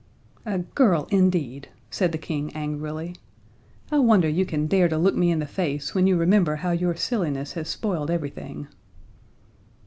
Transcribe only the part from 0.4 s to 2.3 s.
"A girl indeed!" said the